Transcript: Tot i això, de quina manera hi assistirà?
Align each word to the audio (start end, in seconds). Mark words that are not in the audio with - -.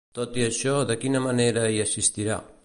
Tot 0.19 0.37
i 0.39 0.45
això, 0.45 0.73
de 0.93 0.95
quina 1.03 1.21
manera 1.27 1.67
hi 1.75 1.79
assistirà? 1.85 2.41